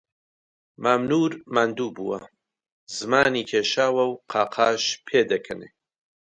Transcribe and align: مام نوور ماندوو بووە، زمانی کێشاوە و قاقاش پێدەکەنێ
مام 0.83 1.01
نوور 1.09 1.31
ماندوو 1.53 1.93
بووە، 1.95 2.19
زمانی 2.97 3.47
کێشاوە 3.49 4.03
و 4.07 4.13
قاقاش 4.31 4.83
پێدەکەنێ 5.07 5.69